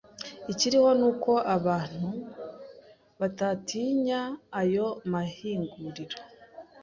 Ikiriho 0.51 0.91
ni 0.99 1.05
uko 1.11 1.31
abantu 1.55 2.07
batotinya 3.19 4.19
ayo 4.61 4.87
mahinguriro 5.11 6.17